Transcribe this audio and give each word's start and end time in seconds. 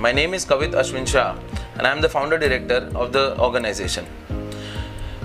My 0.00 0.12
name 0.12 0.32
is 0.32 0.46
Kavit 0.46 0.72
Ashwin 0.72 1.06
Shah, 1.06 1.36
and 1.74 1.86
I 1.86 1.90
am 1.90 2.00
the 2.00 2.08
founder 2.08 2.38
director 2.38 2.90
of 2.94 3.12
the 3.12 3.38
organization. 3.38 4.06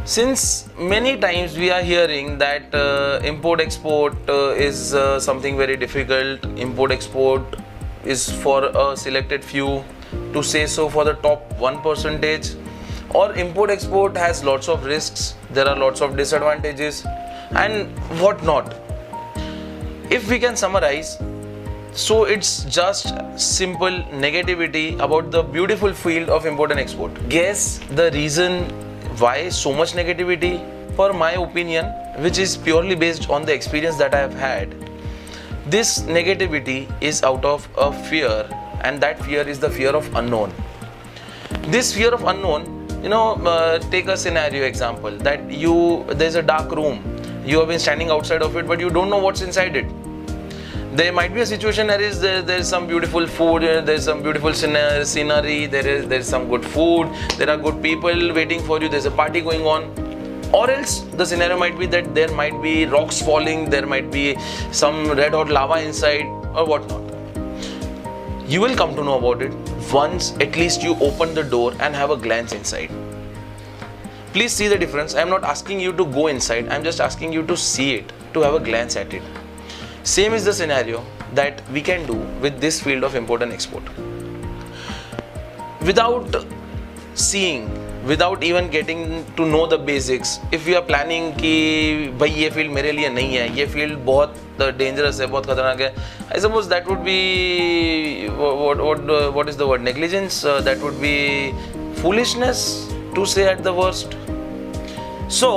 Since 0.03 0.67
many 0.77 1.15
times 1.15 1.57
we 1.57 1.71
are 1.71 1.81
hearing 1.81 2.37
that 2.39 2.75
uh, 2.75 3.21
import 3.23 3.61
export 3.61 4.17
uh, 4.27 4.49
is 4.49 4.93
uh, 4.93 5.17
something 5.17 5.55
very 5.55 5.77
difficult, 5.77 6.43
import 6.57 6.91
export 6.91 7.55
is 8.03 8.29
for 8.29 8.65
a 8.65 8.97
selected 8.97 9.45
few, 9.45 9.81
to 10.33 10.43
say 10.43 10.65
so 10.65 10.89
for 10.89 11.05
the 11.05 11.13
top 11.13 11.57
1 11.57 11.79
percentage, 11.79 12.49
or 13.11 13.33
import 13.35 13.69
export 13.69 14.17
has 14.17 14.43
lots 14.43 14.67
of 14.67 14.83
risks, 14.83 15.35
there 15.51 15.69
are 15.69 15.77
lots 15.77 16.01
of 16.01 16.17
disadvantages, 16.17 17.05
and 17.51 17.97
what 18.19 18.43
not. 18.43 18.75
If 20.09 20.29
we 20.29 20.37
can 20.37 20.57
summarize, 20.57 21.17
so 21.95 22.25
it's 22.25 22.65
just 22.65 23.13
simple 23.39 24.03
negativity 24.23 24.99
about 24.99 25.31
the 25.31 25.41
beautiful 25.41 25.93
field 25.93 26.29
of 26.29 26.45
import 26.45 26.71
and 26.71 26.79
export. 26.79 27.13
Guess 27.29 27.79
the 27.91 28.11
reason 28.11 28.63
why 29.17 29.47
so 29.47 29.71
much 29.71 29.93
negativity? 29.93 30.59
For 30.97 31.13
my 31.13 31.31
opinion, 31.33 31.85
which 32.19 32.37
is 32.37 32.57
purely 32.57 32.95
based 32.95 33.29
on 33.29 33.45
the 33.45 33.53
experience 33.53 33.95
that 33.97 34.13
I 34.13 34.19
have 34.19 34.33
had, 34.33 34.75
this 35.67 36.01
negativity 36.01 36.91
is 37.01 37.23
out 37.23 37.45
of 37.45 37.67
a 37.77 37.93
fear, 38.09 38.47
and 38.81 38.99
that 39.01 39.23
fear 39.23 39.47
is 39.47 39.59
the 39.59 39.69
fear 39.69 39.89
of 39.89 40.13
unknown. 40.15 40.53
This 41.67 41.93
fear 41.93 42.13
of 42.13 42.23
unknown, 42.25 42.89
you 43.03 43.09
know, 43.09 43.35
uh, 43.45 43.79
take 43.79 44.07
a 44.07 44.17
scenario 44.17 44.65
example 44.65 45.11
that 45.19 45.49
you 45.49 46.05
there's 46.09 46.35
a 46.35 46.41
dark 46.41 46.71
room, 46.71 46.99
you 47.45 47.57
have 47.59 47.69
been 47.69 47.79
standing 47.79 48.09
outside 48.09 48.41
of 48.41 48.57
it, 48.57 48.67
but 48.67 48.81
you 48.81 48.89
don't 48.89 49.09
know 49.09 49.17
what's 49.17 49.41
inside 49.41 49.77
it 49.77 49.85
there 50.95 51.11
might 51.11 51.33
be 51.33 51.41
a 51.41 51.45
situation 51.45 51.87
there 51.87 51.99
is 51.99 52.21
there, 52.21 52.41
there 52.41 52.57
is 52.57 52.69
some 52.69 52.87
beautiful 52.87 53.27
food 53.27 53.65
uh, 53.65 53.81
there 53.81 53.95
is 53.95 54.05
some 54.05 54.21
beautiful 54.23 54.53
scenery 54.53 55.65
there 55.65 55.85
is 55.85 56.07
there 56.07 56.19
is 56.19 56.27
some 56.27 56.47
good 56.47 56.65
food 56.65 57.09
there 57.37 57.49
are 57.49 57.57
good 57.57 57.81
people 57.83 58.33
waiting 58.33 58.63
for 58.63 58.81
you 58.81 58.87
there's 58.87 59.05
a 59.05 59.11
party 59.11 59.41
going 59.41 59.65
on. 59.65 59.83
Or 60.53 60.69
else 60.69 61.01
the 61.19 61.25
scenario 61.25 61.57
might 61.57 61.77
be 61.77 61.85
that 61.87 62.15
there 62.15 62.31
might 62.31 62.61
be 62.61 62.85
rocks 62.85 63.21
falling 63.21 63.69
there 63.69 63.85
might 63.85 64.09
be 64.09 64.37
some 64.71 65.11
red 65.11 65.33
hot 65.33 65.49
lava 65.49 65.83
inside 65.83 66.25
or 66.55 66.65
whatnot. 66.65 67.01
You 68.47 68.61
will 68.61 68.75
come 68.77 68.95
to 68.95 69.03
know 69.03 69.17
about 69.17 69.41
it 69.41 69.53
once 69.91 70.31
at 70.39 70.55
least 70.55 70.81
you 70.81 70.95
open 71.01 71.33
the 71.33 71.43
door 71.43 71.73
and 71.81 71.93
have 71.93 72.09
a 72.09 72.15
glance 72.15 72.53
inside. 72.53 72.91
Please 74.31 74.53
see 74.53 74.69
the 74.69 74.77
difference. 74.77 75.13
I 75.13 75.21
am 75.21 75.29
not 75.29 75.43
asking 75.43 75.81
you 75.81 75.91
to 75.91 76.05
go 76.05 76.27
inside. 76.27 76.69
I 76.69 76.75
am 76.75 76.85
just 76.85 77.01
asking 77.01 77.33
you 77.33 77.45
to 77.47 77.57
see 77.57 77.95
it 77.95 78.13
to 78.33 78.41
have 78.41 78.53
a 78.53 78.61
glance 78.61 78.95
at 78.95 79.13
it 79.13 79.23
same 80.04 80.32
is 80.32 80.44
the 80.44 80.52
scenario 80.52 81.04
that 81.34 81.62
we 81.70 81.80
can 81.80 82.06
do 82.06 82.14
with 82.40 82.60
this 82.60 82.80
field 82.82 83.04
of 83.04 83.14
import 83.14 83.42
and 83.42 83.52
export. 83.52 83.82
Without 85.82 86.44
seeing, 87.14 87.68
without 88.06 88.42
even 88.42 88.70
getting 88.70 89.24
to 89.36 89.46
know 89.46 89.66
the 89.66 89.78
basics, 89.78 90.38
if 90.52 90.66
we 90.66 90.74
are 90.74 90.82
planning 90.82 91.32
कि 91.36 92.16
भाई 92.18 92.30
ये 92.30 92.50
field 92.50 92.72
मेरे 92.72 92.92
लिए 92.92 93.08
नहीं 93.08 93.36
है 93.36 93.56
ये 93.58 93.66
field 93.74 93.98
बहुत 94.04 94.34
dangerous 94.78 95.20
है 95.20 95.26
बहुत 95.26 95.46
खतरनाक 95.46 95.80
है 95.80 95.94
I 96.34 96.40
suppose 96.40 96.66
that 96.72 96.88
would 96.88 96.98
be 97.08 98.28
what 98.60 98.80
what 98.86 99.10
uh, 99.16 99.30
what 99.36 99.48
is 99.52 99.56
the 99.56 99.66
word 99.66 99.82
negligence 99.82 100.44
uh, 100.44 100.60
that 100.68 100.84
would 100.86 101.00
be 101.00 101.14
foolishness 102.02 102.62
to 103.14 103.26
say 103.34 103.46
at 103.52 103.62
the 103.68 103.72
worst 103.80 104.16
so 105.40 105.50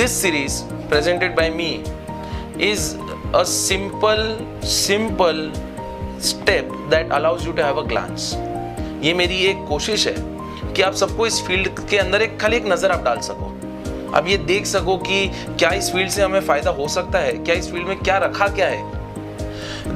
this 0.00 0.20
series 0.24 0.62
presented 0.92 1.34
by 1.36 1.48
me 1.60 1.70
is 2.58 2.94
a 3.33 3.45
simple 3.45 4.37
simple 4.63 5.51
step 6.19 6.65
that 6.89 7.07
allows 7.11 7.45
you 7.45 7.53
to 7.53 7.63
have 7.63 7.77
a 7.77 7.83
glance 7.83 8.35
ये 9.03 9.13
मेरी 9.13 9.37
एक 9.45 9.65
कोशिश 9.67 10.07
है 10.07 10.13
कि 10.73 10.81
आप 10.81 10.93
सबको 10.93 11.25
इस 11.27 11.41
field 11.47 11.67
के 11.89 11.97
अंदर 11.97 12.21
एक 12.21 12.39
खाली 12.39 12.57
एक 12.57 12.65
नज़र 12.67 12.91
आप 12.91 13.03
डाल 13.03 13.19
सको 13.27 13.53
अब 14.17 14.27
ये 14.27 14.37
देख 14.51 14.65
सको 14.65 14.97
कि 14.97 15.27
क्या 15.59 15.69
इस 15.79 15.91
फ़ील्ड 15.93 16.09
से 16.11 16.21
हमें 16.21 16.39
फ़ायदा 16.41 16.71
हो 16.71 16.87
सकता 16.87 17.19
है 17.19 17.33
क्या 17.37 17.55
इस 17.55 17.71
फ़ील्ड 17.71 17.87
में 17.87 17.99
क्या 17.99 18.17
रखा 18.25 18.47
क्या 18.55 18.67
है 18.67 18.95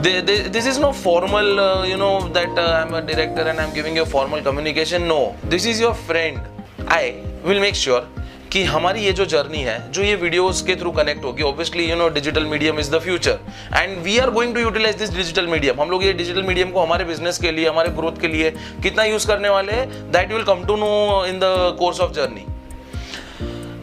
this 0.03 0.66
is 0.66 0.78
no 0.79 0.91
formal 0.94 1.59
uh, 1.59 1.85
you 1.85 1.97
know 1.97 2.28
that 2.29 2.57
uh, 2.57 2.67
i'm 2.78 2.94
a 2.94 3.01
director 3.01 3.41
and 3.41 3.59
i'm 3.59 3.73
giving 3.73 3.95
you 3.95 4.03
a 4.03 4.05
formal 4.05 4.41
communication 4.41 5.07
no 5.07 5.35
this 5.53 5.66
is 5.66 5.81
your 5.81 5.94
friend 5.94 6.39
i 6.88 7.03
will 7.44 7.59
make 7.59 7.75
sure 7.75 8.03
कि 8.51 8.63
हमारी 8.63 9.01
ये 9.01 9.12
जो 9.13 9.25
जर्नी 9.25 9.57
है, 9.57 9.91
जो 9.91 10.01
ये 10.03 10.16
वीडियोस 10.16 10.62
के 10.62 10.75
थ्रू 10.75 10.91
कनेक्ट 10.91 11.23
होगी 11.25 11.44
obviously 11.44 11.84
you 11.89 11.95
know 11.95 12.07
digital 12.09 12.45
medium 12.45 12.79
is 12.79 12.91
the 12.91 13.00
future 13.01 13.39
and 13.75 13.97
we 14.03 14.17
are 14.17 14.29
going 14.31 14.53
to 14.56 14.62
utilize 14.62 14.95
this 14.95 15.13
digital 15.16 15.47
medium 15.47 15.81
हम 15.81 15.89
लोग 15.91 16.03
ये 16.06 16.13
डिजिटल 16.13 16.44
मीडियम 16.44 16.72
को 16.72 16.81
हमारे 16.81 17.06
बिज़नेस 17.06 17.38
के 17.38 17.51
लिए, 17.51 17.67
हमारे 17.69 17.90
ग्रोथ 17.91 18.19
के 18.22 18.28
लिए 18.28 18.51
कितना 18.84 19.03
यूज़ 19.03 19.28
करने 19.28 19.50
वाले 19.50 19.73
हैं 19.73 20.11
that 20.11 20.34
will 20.34 20.44
come 20.44 20.66
to 20.66 20.75
know 20.78 21.25
in 21.25 21.40
the 21.40 21.75
course 21.79 22.00
of 22.00 22.11
journey 22.13 22.45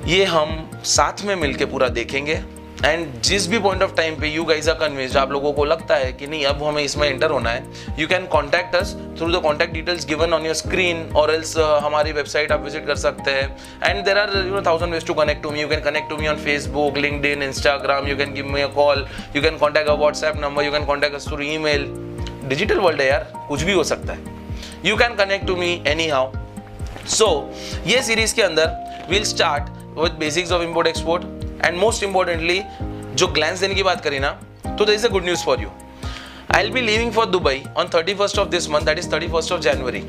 ये 0.08 0.24
हम 0.26 0.70
साथ 0.86 1.24
में 1.24 1.34
मिलके 1.36 1.64
पूरा 1.66 1.88
देखेंगे. 1.90 2.40
एंड 2.84 3.20
जिस 3.24 3.46
भी 3.48 3.58
पॉइंट 3.58 3.82
ऑफ़ 3.82 3.94
टाइम 3.94 4.14
पे 4.20 4.28
यू 4.28 4.44
गाइज़ 4.44 4.68
आर 4.70 4.76
कन्विंस्ड 4.78 5.16
आप 5.16 5.30
लोगों 5.32 5.52
को 5.52 5.64
लगता 5.64 5.94
है 5.96 6.12
कि 6.12 6.26
नहीं, 6.26 6.44
अब 6.46 6.62
हमें 6.62 6.82
इसमें 6.82 7.08
एंटर 7.08 7.30
होना 7.30 7.50
है 7.50 7.64
you 7.98 8.06
can 8.08 8.26
contact 8.32 8.74
us 8.76 8.94
through 9.18 9.30
the 9.32 9.40
contact 9.42 9.72
details 9.74 10.06
given 10.08 10.32
on 10.32 10.44
your 10.46 10.54
screen 10.54 11.02
और 11.16 11.30
एल्स 11.34 11.56
हमारी 11.84 12.12
वेबसाइट 12.12 12.52
आप 12.52 12.62
विज़िट 12.64 12.86
कर 12.86 12.96
सकते 12.96 13.30
हैं। 13.30 13.56
And 13.84 14.04
there 14.04 14.18
are 14.18 14.36
you 14.36 14.54
know 14.54 14.62
thousand 14.66 14.92
ways 14.92 15.06
to 15.06 15.14
connect 15.14 15.42
to 15.42 15.50
me 15.50 15.60
you 15.60 15.68
can 15.68 15.80
connect 15.80 16.08
to 16.10 16.16
me 16.16 16.28
on 16.28 16.36
Facebook 16.44 16.96
LinkedIn 17.26 17.42
Instagram 17.42 18.06
you 18.08 18.16
can 18.16 18.34
give 18.34 18.46
me 18.46 18.60
a 18.62 18.66
call 18.74 19.06
you 19.36 19.42
can 19.42 19.58
contact 19.58 19.90
a 19.90 19.94
WhatsApp 19.94 20.36
number 20.40 20.64
you 20.64 20.72
can 20.72 20.84
contact 20.84 21.16
us 21.16 21.26
through 21.28 21.40
email 21.58 21.86
digital 22.44 22.78
world 22.78 23.00
है 23.00 23.08
यार, 23.08 23.32
कुछ 23.48 23.62
भी 23.62 23.72
हो 23.72 23.84
सकता 23.84 24.12
है। 24.12 24.36
You 24.84 24.96
can 24.96 25.14
connect 25.14 25.46
to 25.46 25.56
me 25.56 25.72
anyhow 26.08 26.32
so 27.08 27.28
ये 27.86 28.02
series 28.02 28.34
के 28.34 28.42
अंदर 28.42 29.06
will 29.10 29.24
start 29.24 29.98
with 29.98 30.16
basics 30.20 30.52
of 30.52 30.62
import 30.62 30.88
export 30.88 31.37
and 31.68 31.78
most 31.78 32.02
importantly 32.04 32.60
जो 33.14 33.26
ग्लैंस 33.28 33.60
देने 33.60 33.74
की 33.74 33.82
बात 33.82 34.00
करी 34.00 34.18
ना 34.18 34.30
तो 34.78 34.84
this 34.84 35.04
a 35.04 35.08
good 35.08 35.24
news 35.24 35.44
for 35.44 35.62
you 35.62 35.68
I 36.54 36.62
will 36.62 36.72
be 36.72 36.80
living 36.82 37.12
for 37.12 37.26
Dubai 37.26 37.62
on 37.76 37.88
thirty 37.94 38.14
first 38.14 38.38
of 38.38 38.48
this 38.48 38.68
month 38.70 38.86
that 38.86 38.98
is 38.98 39.12
thirty 39.12 39.28
first 39.28 39.52
of 39.52 39.60
January 39.60 40.02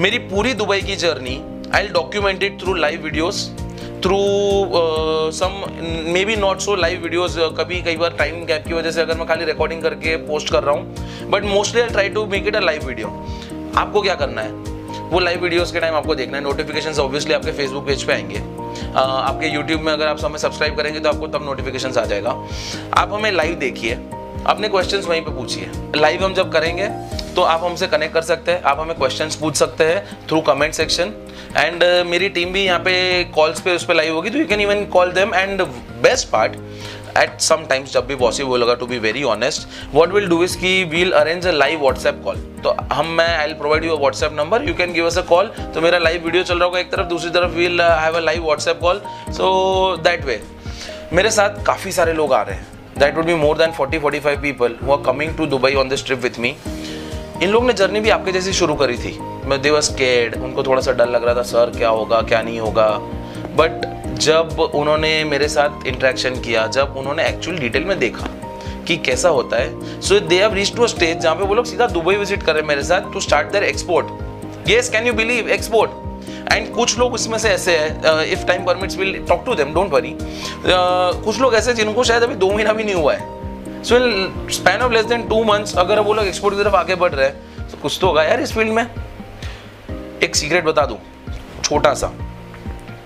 मेरी 0.00 0.18
पूरी 0.30 0.54
Dubai 0.54 0.80
की 0.82 0.96
journey 0.96 1.40
I 1.74 1.88
document 1.88 2.42
it 2.42 2.60
through 2.60 2.74
live 2.74 3.02
videos 3.04 3.48
through 4.04 4.18
some 5.34 5.62
maybe 6.24 6.36
not 6.36 6.60
so 6.60 6.74
live 6.76 7.02
videos 7.02 7.36
कभी 7.58 7.80
कई 7.82 7.96
बार 7.96 8.16
time 8.18 8.44
gap 8.46 8.64
की 8.66 8.74
वजह 8.74 8.90
से 8.90 9.00
अगर 9.00 9.18
मैं 9.18 9.26
खाली 9.28 9.44
रिकॉर्डिंग 9.44 9.82
करके 9.82 10.16
पोस्ट 10.26 10.50
कर 10.52 10.62
रहा 10.62 10.74
हूँ 10.74 11.30
but 11.30 11.44
mostly 11.44 11.80
I 11.80 11.88
try 11.88 12.08
to 12.08 12.26
make 12.26 12.46
it 12.48 12.56
a 12.56 12.60
live 12.60 12.86
video 12.86 13.08
आपको 13.76 14.00
क्या 14.02 14.14
करना 14.14 14.40
है? 14.40 14.71
वो 15.12 15.20
लाइव 15.20 15.42
वीडियोस 15.42 15.72
के 15.72 15.80
टाइम 15.80 15.94
आपको 15.94 16.14
देखना 16.14 16.36
है। 16.36 16.42
नोटिफिकेशन 16.42 17.00
ऑब्वियसली 17.00 17.34
आपके 17.34 17.52
फेसबुक 17.52 17.86
पेज 17.86 18.02
पे 18.02 18.12
आएँगे। 18.12 18.38
आपके 18.94 19.46
यूट्यूब 19.46 19.80
में 19.80 19.92
अगर 19.92 20.06
आप 20.06 20.24
हमें 20.24 20.38
सब्सक्राइब 20.38 20.76
करेंगे 20.76 21.00
तो 21.00 21.08
आपको 21.08 21.26
तब 21.28 21.44
नोटिफिकेशन 21.44 21.98
आ 21.98 22.04
जाएगा। 22.04 22.30
आप 22.98 23.12
हमें 23.12 23.30
लाइव 23.32 23.54
देखिए। 23.54 23.98
अपने 24.46 24.68
क्वेश्चंस 24.68 25.06
वहीं 25.06 25.22
पे 25.22 25.30
पूछिए। 25.30 25.70
लाइव 25.96 26.24
हम 26.24 26.34
जब 26.34 26.52
करेंगे 26.52 26.88
तो 27.34 27.42
आप 27.42 27.64
हमसे 27.64 27.86
कनेक्ट 27.86 28.14
कर 28.14 28.22
सकते 28.22 28.52
हैं। 28.52 28.62
आप 28.62 28.80
हमें 28.80 28.96
क्वेश्चंस 28.96 29.36
पूछ 29.36 29.56
सकते 29.56 29.84
हैं 29.84 30.26
थ्रू 30.28 30.40
कमेंट 30.40 30.74
सेक्शन 30.74 31.12
एंड 31.56 31.84
मेरी 32.06 32.28
टीम 32.28 32.52
भी 32.52 32.64
यहाँ 32.64 32.78
पे 32.80 33.24
कॉल्स 33.34 33.60
पे, 33.60 33.74
उस 33.76 33.84
पर 33.84 33.94
लाइव 33.94 34.14
होगी 34.14 34.30
तो 34.30 34.38
you 34.38 34.46
can 34.46 34.60
even 34.60 34.84
call 34.92 35.12
them 35.12 35.34
and 35.34 35.62
best 36.02 36.28
part 36.28 36.52
at 37.18 37.40
some 37.40 37.64
times 37.66 37.92
जब 37.92 38.06
भी 38.06 38.16
पॉसिबल 38.16 38.60
होगा 38.60 38.74
to 38.74 38.86
be 38.86 38.98
very 38.98 39.22
honest 39.24 39.68
what 39.94 40.12
will 40.12 40.28
do 40.28 40.42
is 40.44 40.56
की 40.58 40.84
we'll 40.84 41.12
arrange 41.12 41.46
a 41.46 41.50
live 41.50 41.80
WhatsApp 41.80 42.20
call 42.24 42.36
तो 42.64 42.74
हम, 42.92 43.06
मैं 43.06 43.36
I 43.38 43.52
provide 43.54 43.84
you 43.84 43.96
WhatsApp 43.96 44.32
number 44.32 44.68
you 44.68 44.74
can 44.74 44.92
give 44.92 45.06
us 45.06 45.18
a 45.18 45.22
call 45.22 45.46
तो 45.74 45.80
मेरा 45.80 45.98
live 45.98 46.24
video 46.24 46.42
चल 46.42 46.58
रहा 46.58 46.64
होगा 46.64 46.80
एक 46.80 46.90
तरफ़, 46.92 47.06
दूसरी 47.06 47.30
तरफ़ 47.30 47.52
we'll 47.52 47.80
have 47.80 48.16
a 48.16 48.20
live 48.20 48.44
WhatsApp 48.44 48.80
call 48.80 49.00
so 49.30 49.96
that 50.02 50.24
way 50.24 50.40
मेरे 51.12 51.30
साथ 51.30 51.64
काफ़ी 51.64 51.92
सारे 51.92 52.12
लोग 52.12 52.32
आ 52.32 52.42
रहे 52.42 52.56
हैं. 52.56 52.66
That 52.98 53.16
would 53.16 53.24
be 53.24 53.34
more 53.34 53.58
than 53.58 53.72
forty 53.72 53.98
forty 53.98 54.20
five 54.20 54.40
people 54.40 54.76
वो 54.82 54.96
are 54.96 55.02
coming 55.02 55.36
to 55.36 55.46
Dubai 55.46 55.74
on 55.74 55.88
this 55.88 56.04
trip 56.06 56.22
with 56.22 56.38
me 56.38 56.56
इन 57.42 57.48
लोग 57.48 57.66
ने 57.66 57.72
जर्नी 57.72 58.00
भी 58.00 58.10
आपके 58.10 58.32
जैसी 58.32 58.52
शुरू 58.52 58.74
करी 58.74 58.96
थी. 58.96 59.18
मैं 59.44 59.60
दे 59.62 59.70
वॉज़ 59.70 59.90
केड 59.92 60.36
उनको 60.36 60.62
थोड़ा 60.62 60.80
सा 60.82 60.92
डर 60.92 61.08
लग 61.08 61.24
रहा 61.24 61.34
था 61.34 61.42
सर 61.42 61.72
क्या 61.76 61.88
होगा? 61.88 62.20
क्या 62.22 62.42
नहीं 62.42 62.60
होगा? 62.60 62.88
बट 63.56 63.86
जब 64.14 64.60
उन्होंने 64.74 65.12
मेरे 65.24 65.48
साथ 65.48 65.86
इंटरेक्शन 65.86 66.40
किया, 66.40 66.66
जब 66.68 66.94
उन्होंने 66.96 67.26
एक्चुअल 67.28 67.58
डिटेल 67.58 67.84
में 67.84 67.98
देखा 67.98 68.28
कि 68.86 68.96
कैसा 68.98 69.28
होता 69.28 69.56
है 69.56 70.00
so 70.00 70.18
they 70.20 70.40
have 70.40 70.54
reach 70.54 70.74
to 70.76 70.82
a 70.82 70.86
stage 70.86 71.18
जहाँ 71.18 71.34
पे 71.36 71.44
वो 71.44 71.54
लोग 71.54 71.64
सीधा 71.66 71.86
दुबई 71.88 72.14
विज़िट 72.16 72.42
कर 72.42 72.52
रहे 72.52 72.60
हैं 72.62 72.68
मेरे 72.68 72.82
साथ 72.84 73.12
to 73.12 73.20
start 73.20 73.52
their 73.52 73.64
export 73.64 74.68
yes 74.68 74.88
can 74.90 75.06
you 75.06 75.12
believe 75.12 75.48
export 75.50 76.52
and 76.52 76.72
कुछ 76.74 76.98
लोग 76.98 77.14
इसमें 77.14 77.38
से 77.38 77.48
ऐसे 77.48 77.76
हैं 77.76 78.24
if 78.24 78.44
time 78.46 78.64
permits 78.64 78.96
will 78.96 79.24
talk 79.28 79.44
to 79.46 79.54
them 79.54 79.72
don't 79.74 79.92
worry 79.92 80.16
कुछ 80.16 81.40
लोग 81.40 81.54
ऐसे 81.54 81.74
जिनको 81.74 82.04
शायद 82.04 82.22
अभी 82.22 82.34
दो 82.34 82.50
महीना 82.52 82.72
भी 82.72 82.84
नहीं 82.84 82.94
हुआ 82.94 83.14
है। 83.14 83.82
So 83.84 83.96
in 83.96 84.48
span 84.52 84.82
of 84.82 84.92
less 84.92 85.04
than 85.06 85.28
two 85.28 85.42
months 85.44 85.76
अगर 85.78 86.00
वो 86.00 86.14
लोग 86.14 86.26
एक्सपोर्ट 86.26 86.56
की 86.56 86.62
तरफ़ 86.62 86.74
आगे 86.76 86.94
बढ़ 86.96 87.12
रहे 87.12 87.26
हैं 87.26 87.70
तो 87.70 87.78
कुछ 87.82 87.98
तो 88.00 88.06
होगा। 88.06 88.22
यार, 88.22 88.40
इस 88.40 88.52
फ़ील्ड 88.54 88.72
में 88.72 88.86
एक 90.22 90.36
सीक्रेट 90.36 90.64
बता 90.64 90.84
दूँ, 90.86 90.98
छोटा 91.64 91.94
सा। 91.94 92.12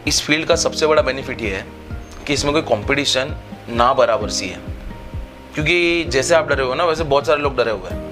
इस 0.08 0.22
फ़ील्ड 0.22 0.46
का 0.46 0.56
सबसे 0.56 0.86
बड़ा 0.86 1.02
बेनिफिट 1.02 1.42
ये 1.42 1.50
है 1.50 1.66
कि 2.26 2.34
इसमें 2.34 2.52
कोई 2.52 2.62
कंपटीशन 2.62 3.36
ना 3.68 3.94
बराबर 3.94 4.30
सी 4.30 4.48
है। 4.48 4.60
क्योंकि 5.54 6.04
जैसे 6.04 6.34
आप 6.34 6.48
डरे 6.48 6.62
हुए 6.62 6.76
ना, 6.76 6.84
वैसे 6.84 7.04
बहुत 7.04 7.26
सारे 7.26 7.42
लोग 7.42 7.56
डरे 7.56 7.70
हुए 7.70 7.90
हैं। 7.90 8.06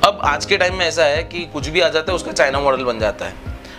अब 0.00 0.20
आज 0.24 0.44
के 0.44 0.56
टाइम 0.56 0.74
में 0.74 0.86
ऐसा 0.86 1.04
है 1.04 1.22
कि 1.22 1.44
कुछ 1.52 1.68
भी 1.68 1.80
आ 1.80 1.88
जाता 1.88 2.12
है, 2.12 2.16
उसका 2.16 2.32
चाइना 2.32 2.60
मॉडल 2.60 2.84
बन 2.84 2.98
जाता 2.98 3.26
है। 3.26 3.34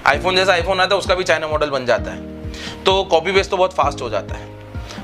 आईफोन 0.06 0.36
जैसा 0.36 0.54
आईफोन 0.54 0.80
आता 0.80 0.96
है, 0.96 1.00
उसका 1.00 1.16
भी 1.16 1.24
चाइना 1.24 1.48
मॉडल 1.48 1.70
बन 1.70 1.86
जाता 1.86 2.12
है। 2.12 2.50
तो 2.84 3.04
कॉपी 3.04 3.32
पेस्ट 3.32 3.52
तो 3.52 3.58
बहुत 3.58 3.74
फास्ट 3.74 4.02
हो 4.02 4.10
जाता 4.10 4.36
है। 4.36 4.46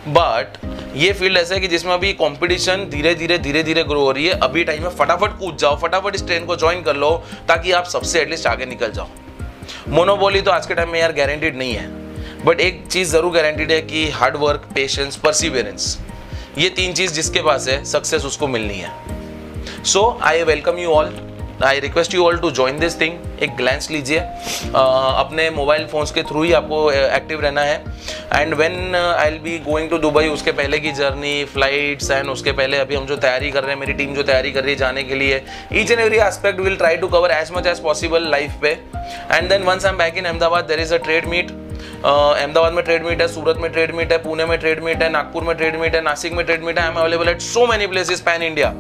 बट 0.08 0.58
ये 0.96 1.14
फ़ील्ड 1.14 1.38
ऐसा 1.38 1.56
है 1.56 1.62
कि 1.62 1.68
जिसमें 1.68 1.94
अभी 1.94 2.14
कंपटीशन 2.14 2.86
धीरे 2.90 3.16
धीरे 3.16 3.38
धीरे 3.38 3.64
धीरे 3.64 3.84
ग्रो 3.84 4.02
हो 4.02 4.12
रही 4.12 4.28
है। 4.28 4.40
अभी 4.40 4.64
टाइम 4.64 4.84
में 4.84 4.90
फटाफट 4.90 5.40
कूद 5.40 5.58
जाओ, 5.58 5.80
फटाफट 5.80 6.16
इस 6.16 6.26
ट्रेन 6.26 6.46
को 6.46 6.56
ज्वाइन 6.56 6.82
कर 6.82 6.96
लो, 6.96 7.24
ताकि 7.48 7.72
आप 7.72 7.86
सबसे 7.86 8.22
एटलीस्ट 8.22 8.48
आगे 8.48 8.66
निकल 8.66 8.92
जाओ। 8.92 9.08
मोनोपोली 9.90 10.42
तो 10.42 10.52
आज 10.52 10.66
के 10.66 10.76
टाइम 10.76 10.90
में 10.90 11.00
यार 11.00 11.12
गारंटीड 11.12 11.58
नहीं 11.58 11.74
है। 11.74 12.07
बट 12.46 12.60
एक 12.62 12.84
चीज़ 12.88 13.12
ज़रूर 13.12 13.34
गारंटीड 13.34 13.72
है 13.72 13.82
कि 13.82 14.08
हार्ड 14.12 14.36
वर्क 14.38 14.68
पेशेंस 14.76 15.16
परसिवियरेंस 15.18 15.98
ये 16.58 16.70
तीन 16.72 16.94
चीज़ 16.94 17.14
जिसके 17.14 17.42
पास 17.44 17.68
है 17.68 17.84
सक्सेस 17.86 18.26
उसको 18.26 18.48
मिलनी 18.48 18.78
है। 18.78 18.92
So 19.86 20.10
I 20.24 20.44
welcome 20.44 20.78
you 20.80 20.90
all 20.92 21.16
I 21.66 21.80
request 21.80 22.14
you 22.14 22.24
all 22.26 22.38
to 22.38 22.50
join 22.52 22.80
this 22.80 23.00
thing 23.02 23.44
एक 23.44 23.56
ग्लैंस 23.58 23.90
लीजिए। 23.92 24.20
अपने 24.20 25.50
मोबाइल 25.52 25.86
फोन्स 25.92 26.12
के 26.12 26.24
थ्रू 26.24 26.44
ही 26.44 26.52
आपको 26.54 26.92
एक्टिव 26.92 27.42
रहना 27.42 27.62
है। 27.62 27.84
And 28.34 28.54
when 28.54 28.96
I 28.96 29.30
will 29.30 29.40
be 29.42 29.58
going 29.66 29.90
to 29.90 29.98
Dubai 29.98 30.28
उसके 30.30 30.52
पहले 30.52 30.80
की 30.80 30.92
जर्नी 30.92 31.44
फ्लाइट्स 31.54 32.12
एंड 32.12 32.30
उसके 32.30 32.52
पहले 32.52 32.78
अभी 32.78 32.96
हम 32.96 33.06
जो 33.06 33.16
तैयारी 33.18 33.52
कर 33.52 33.64
रहे 33.64 33.72
हैं, 33.72 33.80
मेरी 33.80 33.94
टीम 33.94 34.14
जो 34.16 34.24
तैयारी 34.24 34.52
कर 34.52 34.64
रही 34.64 34.74
है 34.74 34.80
जाने 34.80 35.04
के 35.04 35.16
लिए 35.16 35.42
each 35.74 35.92
and 35.92 36.00
every 36.00 36.18
aspect 36.28 36.60
will 36.60 36.76
try 36.76 36.98
to 36.98 37.08
cover 37.08 37.32
as 37.32 37.52
much 37.58 37.68
as 37.68 37.80
possible 37.84 38.30
life 38.32 38.60
पे। 38.62 38.78
And 39.32 39.50
then 39.50 39.64
once 39.64 39.86
I 39.86 39.92
am 39.92 39.98
back 39.98 40.18
in 40.18 40.26
Ahmedabad 40.26 40.66
there 40.66 40.80
is 40.80 40.94
a 40.94 40.98
trade 41.00 41.26
meet 41.26 41.52
Ahmedabad 41.98 42.74
में 42.74 42.84
ट्रेड 42.86 43.04
मीट 43.06 43.22
है, 43.22 43.28
सूरत 43.28 43.58
में 43.62 43.72
ट्रेड 43.72 43.96
मीट 43.96 44.12
है, 44.12 44.18
पुणे 44.24 44.46
में 44.46 44.58
trade 44.60 44.84
meet 44.84 45.02
है, 45.04 45.10
नागपुर 45.12 45.44
में 45.44 45.56
trade 45.58 45.80
meet 45.80 45.96
है, 45.96 46.02
नासिक 46.04 46.34
में 46.34 46.46
ट्रेड 46.46 46.64
मीट 46.64 46.80
है 46.80 46.84
I 46.84 46.92
am 46.92 47.00
available 47.00 47.30
at 47.30 47.42
so 47.42 47.66
many 47.68 47.88
places 47.88 48.22
pan 48.22 48.44
India 48.44 48.74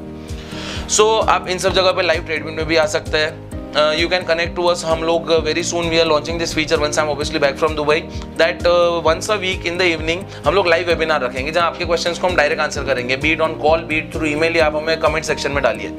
so 0.89 1.07
आप 1.29 1.47
इन 1.49 1.57
सब 1.57 1.73
जगह 1.73 1.91
पे 1.91 2.01
लाइव 2.01 2.25
ट्रेडमिट 2.25 2.55
में 2.55 2.65
भी 2.65 2.75
आ 2.75 2.85
सकते 2.87 3.17
हैं। 3.17 3.45
You 3.93 4.07
can 4.09 4.23
connect 4.23 4.55
to 4.55 4.65
us 4.65 4.83
हम 4.85 5.03
लोग 5.03 5.31
very 5.45 5.63
soon 5.63 5.89
we 5.89 5.99
are 5.99 6.05
launching 6.07 6.39
this 6.39 6.53
feature 6.55 6.79
once 6.79 6.99
I 6.99 7.05
am 7.05 7.11
obviously 7.11 7.39
back 7.39 7.57
from 7.57 7.75
Dubai 7.75 7.99
that 8.37 8.67
once 9.05 9.29
a 9.31 9.35
week 9.37 9.65
in 9.67 9.77
the 9.77 9.81
evening 9.81 10.21
हम 10.45 10.53
लोग 10.53 10.67
लाइव 10.67 10.87
वेबिनार 10.87 11.21
रखेंगे, 11.21 11.51
जहाँ 11.51 11.67
आपके 11.67 11.85
क्वेश्चन 11.85 12.13
को 12.13 12.27
हम 12.27 12.35
डायरेक्ट 12.35 12.61
आंसर 12.61 12.83
करेंगे। 12.83 13.17
Be it 13.17 13.41
on 13.41 13.53
call 13.59 13.83
be it 13.89 14.13
through 14.13 14.25
email 14.27 14.57
या 14.57 14.65
आप 14.65 14.75
हमें 14.75 14.99
कमेंट 14.99 15.25
सेक्शन 15.25 15.51
में 15.51 15.61
डालिए। 15.63 15.95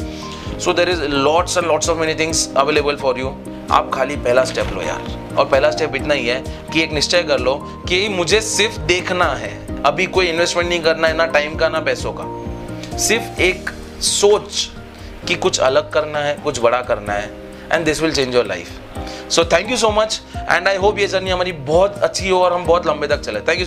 So 0.58 0.72
there 0.72 0.88
is 0.90 1.02
lots 1.04 1.58
and 1.58 1.66
lots 1.66 1.90
of 1.90 1.98
many 1.98 2.14
things 2.14 2.48
available 2.56 2.96
for 2.96 3.18
you 3.18 3.34
आप 3.70 3.90
खाली 3.94 4.16
पहला 4.16 4.44
स्टेप 4.44 4.72
लो 4.72 4.82
यार। 4.82 5.34
और 5.38 5.44
पहला 5.46 5.70
स्टेप 5.70 5.96
इतना 5.96 6.14
ही 6.14 6.26
है 6.26 6.40
कि 6.72 6.82
एक 6.82 6.92
निश्चय 6.92 7.22
कर 7.22 7.38
लो 7.38 7.54
कि 7.88 8.08
मुझे 8.08 8.40
सिर्फ़ 8.40 8.78
देखना 8.80 9.24
है। 9.24 9.82
अभी 9.82 10.06
कोई 10.06 10.26
इन्वेस्टमेंट 10.26 10.68
नहीं 10.68 10.80
करना 10.80 11.08
है, 11.08 11.16
ना 11.16 11.26
टाइम 11.26 11.56
का, 11.56 11.68
ना 11.68 11.80
पैसों 11.80 12.12
का। 12.12 12.98
सिर्फ़ 12.98 13.40
एक 13.40 13.70
सोच 14.00 14.68
कि 15.28 15.34
कुछ 15.34 15.60
अलग 15.60 15.90
करना 15.90 16.18
है, 16.18 16.34
कुछ 16.34 16.60
बड़ा 16.60 16.80
करना 16.82 17.12
है 17.12 17.30
and 17.72 17.84
this 17.84 18.02
will 18.02 18.12
change 18.12 18.34
your 18.34 18.46
life 18.46 18.68
so 19.30 19.44
thank 19.44 19.70
you 19.70 19.76
so 19.76 19.90
much 19.90 20.20
and 20.36 20.68
I 20.68 20.76
hope 20.76 20.98
ये 20.98 21.06
जर्नी 21.06 21.30
हमारी 21.30 21.52
बहुत 21.52 21.98
अच्छी 21.98 22.28
हो 22.28 22.40
और 22.42 22.52
हम 22.52 22.64
बहुत 22.66 22.86
लंबे 22.86 23.06
तक 23.06 23.20
चले। 23.20 23.40
Thank 23.40 23.60
you 23.60 23.66